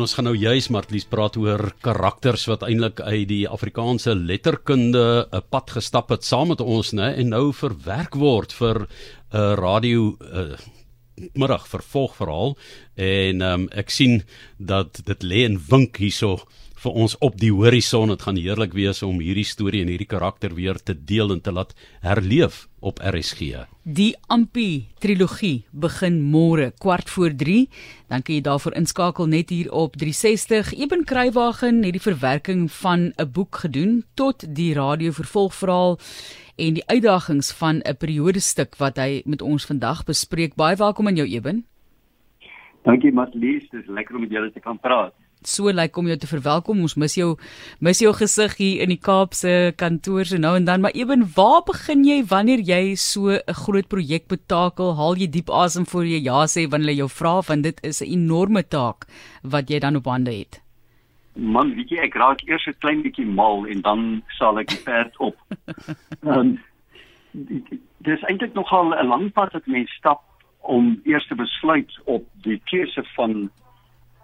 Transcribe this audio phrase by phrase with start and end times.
[0.00, 5.28] en ons gaan nou juis Martlies praat oor karakters wat eintlik uit die Afrikaanse letterkunde
[5.28, 8.86] 'n pad gestap het saam met ons, né, en nou verwerk word vir 'n
[9.36, 10.56] uh, radio uh,
[11.34, 12.56] middag vervolgverhaal.
[12.96, 14.24] En um, ek sien
[14.56, 16.48] dat dit lê en wink hierso
[16.80, 18.08] vir ons op die horison.
[18.12, 21.52] Dit gaan heerlik wees om hierdie storie en hierdie karakter weer te deel en te
[21.52, 21.74] laat
[22.04, 23.66] herleef op RSG.
[23.84, 27.66] Die Ampi trilogie begin môre kwart voor 3.
[28.08, 30.72] Dan kan jy daarvoor inskakel net hier op 360.
[30.80, 35.98] Eben Kruiwagen het die verwerking van 'n boek gedoen tot die radio vervolgverhaal
[36.56, 40.54] en die uitdagings van 'n periodestuk wat hy met ons vandag bespreek.
[40.54, 41.64] Baie welkom aan jou Eben.
[42.82, 45.12] Dankie Matlies, dit is lekker om met julle te kan praat
[45.44, 46.80] so lyk like om jou te verwelkom.
[46.80, 47.36] Ons mis jou
[47.80, 51.62] mis jou gesig hier in die Kaapse kantoor so nou en dan, maar ewen waar
[51.66, 54.96] begin jy wanneer jy so 'n groot projek betakel?
[54.96, 58.02] Haal jy diep asem voor jy ja sê wanneer hulle jou vra want dit is
[58.02, 59.06] 'n enorme taak
[59.42, 60.60] wat jy dan op hande het.
[61.34, 64.82] Man, weet jy, ek raak eers 'n klein bietjie mal en dan sal ek die
[64.84, 65.36] perd op.
[66.26, 66.58] um,
[67.32, 70.22] dit is eintlik nogal 'n lang pad wat mense stap
[70.60, 73.50] om eers te besluit op die keuse van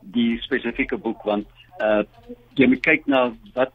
[0.00, 1.46] die spesifieke boek want
[1.80, 2.02] uh
[2.54, 3.72] jy moet kyk na wat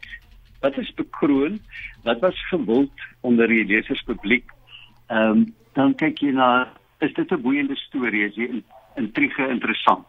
[0.62, 1.60] wat is bekroon,
[2.04, 4.50] wat was gewild onder die leserspubliek.
[5.08, 6.68] Ehm um, dan kyk jy na
[7.00, 8.64] is dit 'n boeiende storie, is die
[8.96, 10.08] intrige interessant.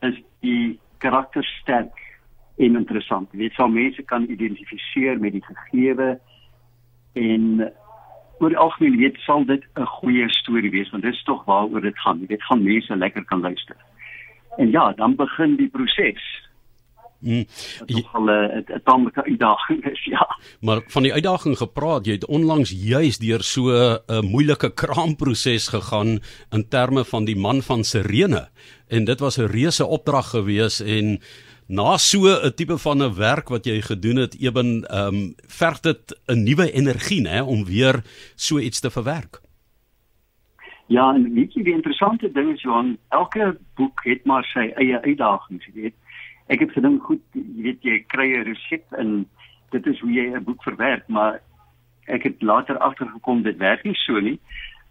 [0.00, 1.98] Is die karakter sterk
[2.56, 3.28] en interessant.
[3.32, 6.20] Jy weet, sou mense kan identifiseer met die gegewe
[7.12, 7.72] en
[8.38, 11.98] oor algemeen weet sal dit 'n goeie storie wees want dit is tog waaroor dit
[11.98, 12.20] gaan.
[12.20, 13.76] Jy weet, gaan mense lekker kan luister.
[14.56, 16.50] En ja, dan begin die proses.
[17.22, 17.46] Mm.
[17.86, 20.38] Dit is al 'n tamelike uitdaging is, ja.
[20.60, 26.18] Maar van die uitdaging gepraat, jy het onlangs juis deur so 'n moeilike kraamproses gegaan
[26.50, 28.48] in terme van die man van Sirene
[28.88, 31.20] en dit was 'n reuse opdrag gewees en
[31.66, 35.80] na so 'n tipe van 'n werk wat jy gedoen het, eben ehm um, verg
[35.80, 38.02] dit 'n nuwe energie, hè, om weer
[38.34, 39.41] so iets te verwerk.
[40.92, 44.98] Ja, en weet jy die interessante ding is Johan, elke boek het maar sy eie
[45.00, 45.94] uitdagings, jy weet.
[46.52, 49.24] Ek het gedink goed, jy weet jy kry 'n resep en
[49.72, 51.40] dit is hoe jy 'n boek verwerk, maar
[52.06, 54.38] ek het later agtergekom dit werk nie so nie.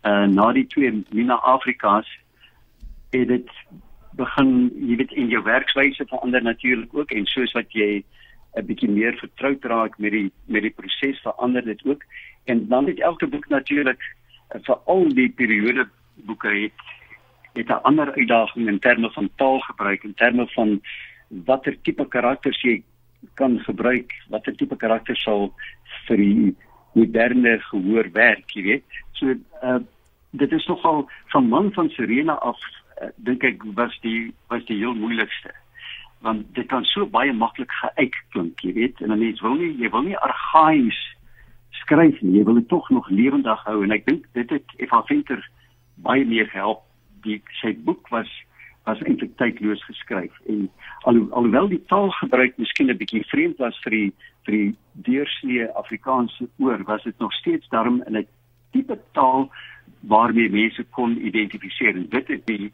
[0.04, 2.08] Uh na die twee Mina Afrika's
[3.12, 3.50] het dit
[4.18, 8.04] begin, jy weet in jou werkswyse verander natuurlik ook en soos wat jy
[8.58, 12.02] 'n bietjie meer vertroud raak met die met die proses verander dit ook.
[12.46, 14.02] En dan het elke boek natuurlik
[14.52, 15.88] vir al die periode
[16.28, 16.88] boeke het
[17.54, 20.82] het 'n ander uitdaging in terme van taalgebruik en terme van
[21.28, 22.84] watter tipe karakters jy
[23.34, 25.54] kan gebruik, watter tipe karakters sal
[26.08, 26.56] vir die
[26.94, 28.84] moderne gehoor werk, jy weet.
[29.12, 29.80] So uh
[30.32, 32.60] dit is nogal van man van Serena af
[33.02, 35.52] uh, dink ek was die was die heel moeilikste
[36.22, 39.74] want dit kan so baie maklik geuit klink, jy weet, en dan mens wil nie
[39.82, 41.00] jy wil nie argaïs
[41.82, 42.38] skryf nie.
[42.40, 45.44] Jy wil dit tog nog lewendig hou en ek dink dit het Eva Venter
[46.06, 46.86] baie meer gehelp.
[47.26, 48.30] Die sy boek was
[48.90, 50.64] was eintlik tydloos geskryf en
[51.06, 54.14] al, alhoewel die taalgebruik miskien 'n bietjie vreemd was vir die
[54.46, 54.76] vir die
[55.06, 58.28] deursnee Afrikaanse oor, was dit nog steeds daarom in 'n
[58.72, 59.52] tipe taal
[60.02, 61.96] waarmee mense kon identifiseer.
[61.96, 62.72] En dit het die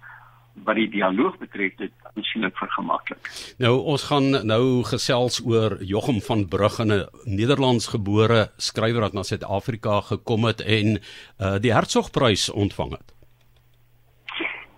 [0.64, 3.30] wat die dialoog betref dit aansienlik vergemaklik.
[3.62, 9.24] Nou ons gaan nou gesels oor Jochum van Brugge, 'n Nederlands gebore skrywer wat na
[9.24, 11.00] Suid-Afrika gekom het en
[11.40, 13.14] uh die Hertzogprys ontvang het.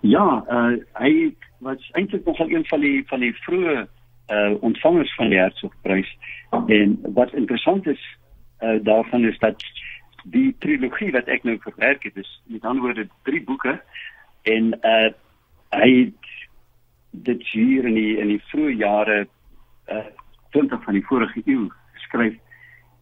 [0.00, 3.86] Ja, uh hy was eintlik nogal een van die van die vroeë
[4.30, 6.16] uh ontvangers van die Hertzogprys
[6.66, 8.02] en wat interessant is
[8.60, 9.62] uh daarvan is dat
[10.24, 13.80] die trilogie wat ek nou verwerk het, is met ander woorde drie boeke
[14.42, 15.12] en uh
[15.74, 16.30] hy het
[17.10, 19.18] dit hier in die in die vroeë jare
[19.90, 20.06] uh,
[20.56, 22.36] 20 van die vorige eeu geskryf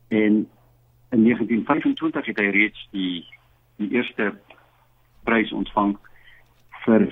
[0.09, 0.45] en
[1.11, 3.25] in 1925 het hy reeds die
[3.79, 4.33] die eerste
[5.25, 5.97] prys ontvang
[6.84, 7.06] vir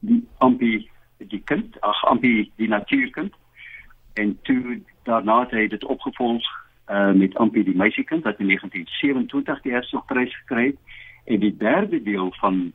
[0.00, 0.74] die ampi
[1.30, 3.34] die kind ag ampi die natuurkind.
[4.14, 6.44] En toe daarna het hy dit opgevolg
[6.90, 10.80] uh, met ampi die meisiekind wat in 1927 die eerste prys gekry het.
[11.24, 12.72] En die derde deel van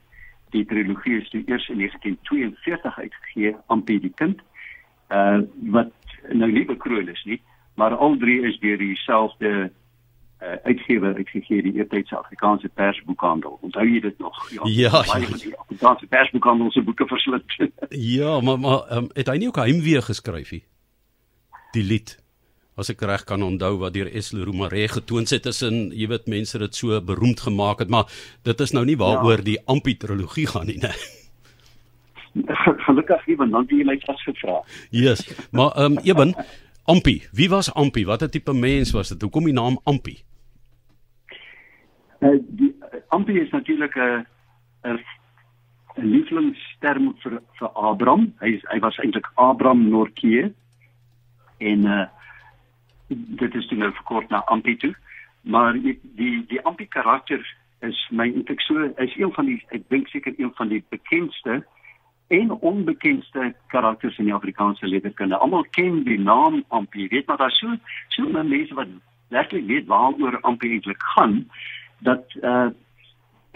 [0.49, 4.41] die trilogie is toe eers in 1942 uitgegee aan die kind
[5.09, 5.39] uh
[5.71, 5.93] wat
[6.31, 7.41] nou nie bekroon is nie
[7.77, 9.71] maar al drie is deur dieselfde
[10.41, 13.57] uh, uitgewer uitgegee die eertydse Afrikaanse persboekhandel.
[13.61, 14.49] Onthou jy dit nog?
[14.51, 17.57] Ja, ja baie van die Afrikaanse persboekhandel se boeke verslind.
[17.89, 20.63] Ja maar maar um, het hy nie ook heimwee geskryf nie?
[21.71, 22.17] Die lied
[22.77, 26.59] as ek reg kan onthou wat deur Esle Romare getoon het tussen jy weet mense
[26.59, 28.05] dit so beroemd gemaak het maar
[28.43, 29.49] dit is nou nie waaroor ja.
[29.51, 30.93] die Ampi trilogie gaan nie né
[32.85, 34.61] Gelukkig nie want dan het jy my vasgevra.
[34.93, 35.23] Yes.
[35.51, 36.33] Maar ehm um, Eben,
[36.85, 38.05] Ampi, wie was Ampi?
[38.05, 39.21] Watter tipe mens was dit?
[39.21, 40.17] Hoekom die naam Ampi?
[42.19, 44.25] Uh, die uh, Ampi is natuurlik 'n
[44.83, 44.99] 'n
[45.97, 48.33] 'n lievelingsterm vir vir Abraham.
[48.39, 50.53] Hy hy was eintlik Abraham Norkie
[51.57, 52.05] en uh
[53.07, 54.95] dit is toe nou verkort na Ampi toe.
[55.41, 59.89] Maar die die, die Ampi karakter is my eintlik so is een van die ek
[59.89, 61.63] dink seker een van die bekendste
[62.27, 65.37] en onbekendste karakters in die Afrikaanse letterkunde.
[65.37, 67.75] Almal ken die naam Ampi, weet maar daar so
[68.07, 68.87] so mense wat
[69.29, 71.45] werklik weet waaroor Ampi eintlik gaan
[71.99, 72.69] dat uh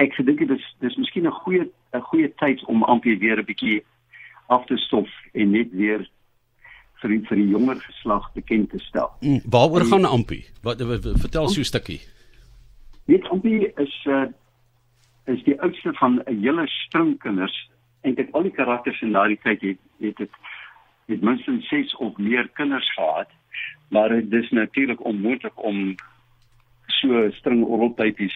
[0.02, 3.46] ek gedink dit is dis miskien 'n goeie 'n goeie tyd om Ampi weer 'n
[3.46, 3.84] bietjie
[4.48, 6.10] af te stof en net weer
[7.02, 9.10] vir die, vir die jonger geslag bekend te stel.
[9.22, 10.44] Mm, waaroor gaan Ampi?
[10.62, 10.82] Wat
[11.24, 12.00] vertel so 'n stukkie.
[13.06, 14.28] Weet Ampi is uh
[15.26, 17.70] is die oudste van 'n hele string kinders
[18.02, 20.30] en dit al die karakters in daardie tyd het het dit
[21.06, 23.30] het minstens 6 of meer kinders gehad.
[23.90, 25.96] Maar dit is natuurlik onmoontlik om
[26.88, 28.36] so string oraltypies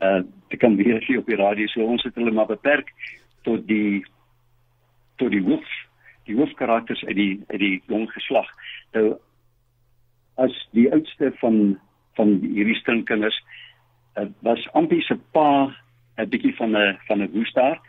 [0.00, 2.92] uh te kan weer op die radio so ons het hulle maar beperk
[3.42, 4.06] tot die
[5.16, 5.83] tot die hoof
[6.28, 8.48] die hoofkarakters uit die uit die jong geslag.
[8.92, 9.16] Nou
[10.34, 11.78] as die oudste van
[12.18, 13.36] van hierdie stringkinders
[14.18, 15.74] uh, was Ampie se pa
[16.18, 17.82] 'n bietjie van 'n van 'n woestaard.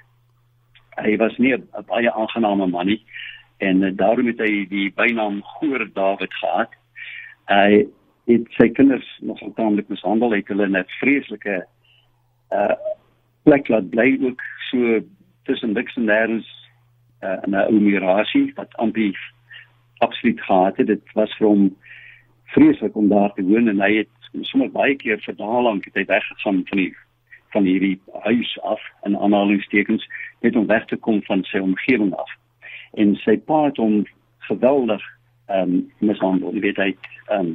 [0.96, 3.04] Hy was nie 'n baie aangename man nie
[3.58, 6.72] en uh, daarom het hy die bynaam Goor Dawid gehad.
[7.48, 7.88] Hy
[8.26, 11.66] het sy kinders nogal taamlik mishandel, het hulle in 'n vreeslike
[12.52, 12.76] uh
[13.46, 14.42] plek laat bly ook
[14.72, 15.00] so
[15.44, 16.48] tussen niks en nêrens
[17.26, 19.18] uh, in 'n ou mirasie wat amper
[19.98, 20.88] absoluut gehad het.
[20.88, 21.76] Dit was vir hom
[22.46, 24.10] vreeslik om daar te woon en hy het
[24.42, 26.94] sommer baie keer vir dae lank het hy weggegaan van die
[27.56, 30.08] van hierdie huis af in aanhalingstekens
[30.44, 32.32] net om weg te kom van sy omgewing af.
[33.00, 34.04] En sy pa het hom
[34.50, 35.04] geweldig
[35.48, 36.54] ehm um, mishandel.
[36.54, 36.92] Jy weet hy
[37.30, 37.54] ehm um,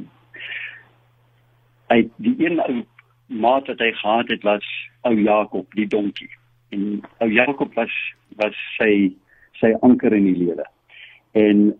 [1.91, 2.81] hy die een ou
[3.27, 4.67] maat wat hy gehad het was
[5.07, 6.29] ou Jakob die donkie.
[6.71, 7.93] En ou Jakob was
[8.39, 9.11] was sy
[9.61, 10.65] sy anker in die lewe.
[11.37, 11.71] En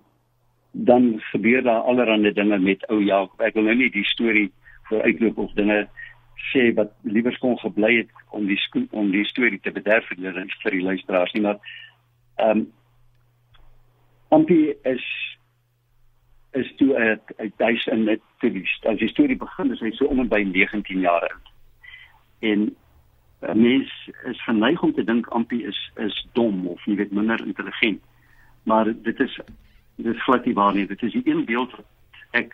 [0.72, 3.42] dan gebeur daar allerlei dinge met ou Jakob.
[3.44, 4.48] Ek wil nou nie die storie
[4.88, 5.84] vooruitloop of dinge
[6.52, 8.60] sê wat liewer kon gebly het om die
[8.92, 11.60] om die storie te bederf vir die, vir die luisteraars nie, maar
[12.38, 12.70] ehm um,
[14.32, 15.06] Ampie is
[16.56, 16.96] is toe
[17.38, 20.32] uit huis in dit te die as die storie begin is hy so om en
[20.32, 21.52] by 19 jaar oud.
[22.40, 22.70] En
[23.54, 28.02] mens is geneig om te dink Ampie is is dom of nie weet minder intelligent.
[28.64, 29.40] Maar dit is
[29.96, 30.88] dit is glad nie waar nie.
[30.88, 31.86] Dit is die een beeld wat
[32.32, 32.54] ek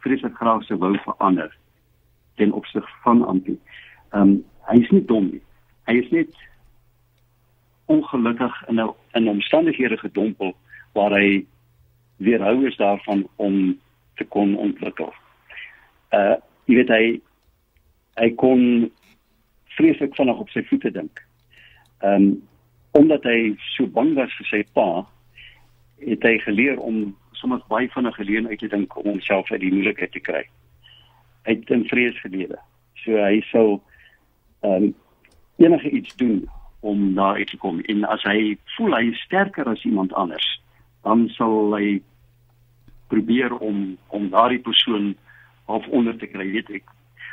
[0.00, 1.56] vreeslik graag sou wou verander
[2.36, 3.58] ten opsigte van Ampie.
[4.10, 5.42] Ehm um, hy is nie dom nie.
[5.88, 6.34] Hy is net
[7.88, 10.56] ongelukkig in 'n in omstandighede gedompel
[10.92, 11.46] waar hy
[12.16, 13.78] weerhou is daarvan om
[14.14, 15.12] te kon ontwikkel.
[16.12, 17.20] Uh jy weet hy
[18.20, 18.90] hy kon
[19.78, 21.24] vreeslik vinnig op sy voete dink.
[22.02, 22.36] Ehm um,
[22.96, 25.04] omdat hy so bang was vir sy pa,
[26.02, 29.72] het hy geleer om soms baie vinnig geleen uit te dink om homself uit die
[29.74, 30.40] moeilikheid te kry.
[31.46, 32.58] Hy het in vrees gelewe.
[33.04, 33.66] So hy sou
[34.66, 34.94] ehm um,
[35.58, 36.46] enige iets doen
[36.80, 40.46] om daar uit te kom en as hy voel hy is sterker as iemand anders,
[41.02, 41.98] dan sal hy
[43.10, 45.16] probeer om om daardie persoon
[45.66, 46.86] af onder te kry, weet ek.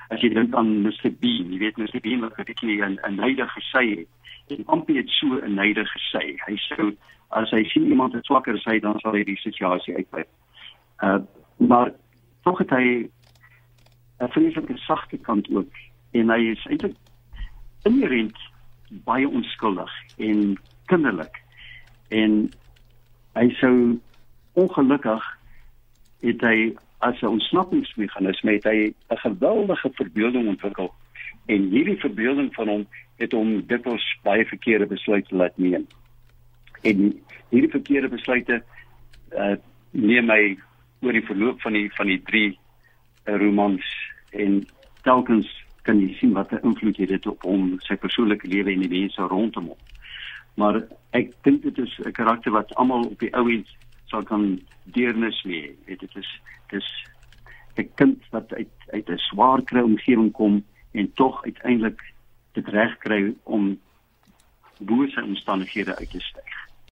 [0.10, 3.16] As jy dink aan Mr Bean, jy weet Mr Bean wat ek hier 'n 'n
[3.16, 4.08] neider gesê het.
[4.48, 6.38] En Ampie het so 'n neider gesê.
[6.46, 6.96] Hy sê
[7.30, 10.32] as hy sien iemand wat swakker is, hy dan sal hy die situasie uitwys.
[11.02, 11.20] Uh
[11.58, 11.92] maar
[12.44, 13.10] tog het hy
[14.20, 15.72] 'n vreeslike sagte kant ook
[16.12, 16.96] en hy is eintlik
[17.84, 18.38] inherent
[18.90, 21.42] baie onskuldig en kinderlik.
[22.10, 22.52] En
[23.34, 24.00] hy sou
[24.54, 25.24] ongelukkig
[26.20, 30.94] het hy as 'n ontsnappingsmeganisme het hy 'n geweldige verbeelding ontwikkel
[31.46, 35.88] en hierdie verbeelding van hom het hom dikwels baie verkeerde besluite laat neem.
[36.82, 38.64] En hierdie verkeerde besluite
[39.32, 39.56] uh
[39.92, 40.58] neem my
[41.02, 42.60] oor die verloop van die van die drie
[43.26, 43.86] uh, romans
[44.32, 44.66] en
[45.02, 45.48] telkens
[45.82, 49.22] kan jy sien wat 'n invloed dit op hom sy persoonlike lewe en die mense
[49.22, 49.82] rondom hom.
[50.56, 50.82] Maar
[51.12, 53.68] ek dink dit is 'n karakter wat almal op die ou end
[54.16, 54.60] sal kan
[54.96, 55.76] deernis hê.
[55.86, 56.30] Dit is
[56.72, 56.88] dis
[57.76, 62.00] 'n kind wat uit uit 'n swaar kry omgewing kom en tog uiteindelik
[62.54, 63.80] dit reg kry om
[64.80, 66.55] bo sy omstandighede uit te styg.